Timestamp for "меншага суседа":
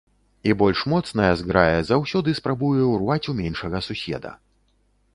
3.45-4.37